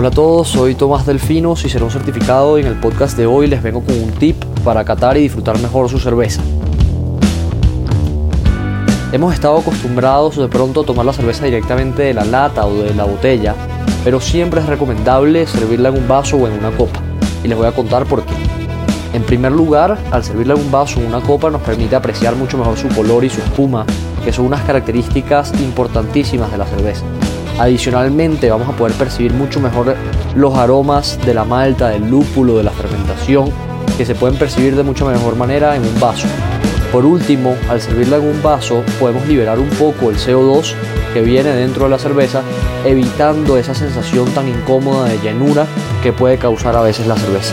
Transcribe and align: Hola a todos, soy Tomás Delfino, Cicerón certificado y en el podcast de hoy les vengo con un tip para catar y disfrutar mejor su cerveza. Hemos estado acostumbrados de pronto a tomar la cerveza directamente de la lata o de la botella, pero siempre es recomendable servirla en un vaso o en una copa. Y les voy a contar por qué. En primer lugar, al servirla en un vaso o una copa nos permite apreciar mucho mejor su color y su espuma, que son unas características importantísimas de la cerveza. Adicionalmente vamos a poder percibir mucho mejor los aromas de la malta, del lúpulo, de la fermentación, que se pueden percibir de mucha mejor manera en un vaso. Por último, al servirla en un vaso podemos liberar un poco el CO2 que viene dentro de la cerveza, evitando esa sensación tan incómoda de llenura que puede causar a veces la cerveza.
Hola 0.00 0.08
a 0.08 0.12
todos, 0.12 0.48
soy 0.48 0.74
Tomás 0.74 1.04
Delfino, 1.04 1.56
Cicerón 1.56 1.90
certificado 1.90 2.56
y 2.56 2.62
en 2.62 2.68
el 2.68 2.80
podcast 2.80 3.18
de 3.18 3.26
hoy 3.26 3.48
les 3.48 3.62
vengo 3.62 3.82
con 3.82 4.02
un 4.02 4.12
tip 4.12 4.42
para 4.64 4.82
catar 4.82 5.18
y 5.18 5.20
disfrutar 5.20 5.58
mejor 5.58 5.90
su 5.90 5.98
cerveza. 5.98 6.40
Hemos 9.12 9.34
estado 9.34 9.58
acostumbrados 9.58 10.38
de 10.38 10.48
pronto 10.48 10.80
a 10.80 10.86
tomar 10.86 11.04
la 11.04 11.12
cerveza 11.12 11.44
directamente 11.44 12.02
de 12.02 12.14
la 12.14 12.24
lata 12.24 12.64
o 12.64 12.76
de 12.76 12.94
la 12.94 13.04
botella, 13.04 13.54
pero 14.02 14.22
siempre 14.22 14.60
es 14.60 14.66
recomendable 14.68 15.46
servirla 15.46 15.90
en 15.90 15.98
un 15.98 16.08
vaso 16.08 16.38
o 16.38 16.48
en 16.48 16.54
una 16.54 16.70
copa. 16.70 16.98
Y 17.44 17.48
les 17.48 17.58
voy 17.58 17.66
a 17.66 17.72
contar 17.72 18.06
por 18.06 18.22
qué. 18.24 18.32
En 19.12 19.22
primer 19.24 19.52
lugar, 19.52 19.98
al 20.12 20.24
servirla 20.24 20.54
en 20.54 20.60
un 20.60 20.70
vaso 20.70 20.98
o 20.98 21.06
una 21.06 21.20
copa 21.20 21.50
nos 21.50 21.60
permite 21.60 21.94
apreciar 21.94 22.36
mucho 22.36 22.56
mejor 22.56 22.78
su 22.78 22.88
color 22.88 23.22
y 23.22 23.28
su 23.28 23.42
espuma, 23.42 23.84
que 24.24 24.32
son 24.32 24.46
unas 24.46 24.62
características 24.62 25.52
importantísimas 25.60 26.50
de 26.50 26.56
la 26.56 26.64
cerveza. 26.64 27.04
Adicionalmente 27.60 28.50
vamos 28.50 28.70
a 28.70 28.72
poder 28.72 28.96
percibir 28.96 29.34
mucho 29.34 29.60
mejor 29.60 29.94
los 30.34 30.56
aromas 30.56 31.18
de 31.26 31.34
la 31.34 31.44
malta, 31.44 31.90
del 31.90 32.08
lúpulo, 32.08 32.56
de 32.56 32.62
la 32.62 32.70
fermentación, 32.70 33.52
que 33.98 34.06
se 34.06 34.14
pueden 34.14 34.38
percibir 34.38 34.74
de 34.76 34.82
mucha 34.82 35.04
mejor 35.04 35.36
manera 35.36 35.76
en 35.76 35.82
un 35.82 36.00
vaso. 36.00 36.26
Por 36.90 37.04
último, 37.04 37.54
al 37.68 37.82
servirla 37.82 38.16
en 38.16 38.24
un 38.24 38.42
vaso 38.42 38.82
podemos 38.98 39.26
liberar 39.28 39.58
un 39.58 39.68
poco 39.68 40.08
el 40.08 40.16
CO2 40.16 40.72
que 41.12 41.20
viene 41.20 41.50
dentro 41.50 41.84
de 41.84 41.90
la 41.90 41.98
cerveza, 41.98 42.40
evitando 42.86 43.58
esa 43.58 43.74
sensación 43.74 44.30
tan 44.30 44.48
incómoda 44.48 45.10
de 45.10 45.18
llenura 45.18 45.66
que 46.02 46.14
puede 46.14 46.38
causar 46.38 46.74
a 46.76 46.80
veces 46.80 47.06
la 47.06 47.16
cerveza. 47.16 47.52